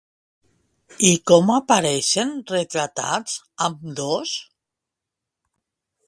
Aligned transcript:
I 1.09 1.09
com 1.31 1.51
apareixen 1.55 2.31
retratats 2.51 3.35
ambdós? 3.67 4.33